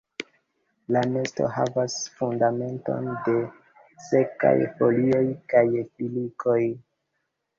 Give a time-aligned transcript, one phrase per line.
[0.95, 3.35] La nesto havas fundamenton de
[4.07, 5.21] sekaj folioj
[5.53, 6.59] kaj filikoj.